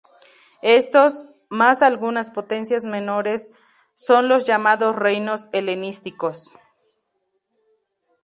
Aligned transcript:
Estos, 0.63 1.27
más 1.49 1.83
algunas 1.83 2.31
potencias 2.31 2.85
menores, 2.85 3.51
son 3.93 4.29
los 4.29 4.47
llamados 4.47 4.95
reinos 4.95 5.49
helenísticos. 5.53 6.57